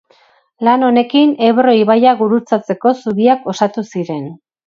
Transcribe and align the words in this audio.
Lan 0.67 0.85
honekin 0.87 1.33
Ebro 1.49 1.75
ibaia 1.81 2.15
gurutzatzeko 2.23 2.95
zubiak 3.05 3.47
osatu 3.55 3.87
ziren. 3.93 4.27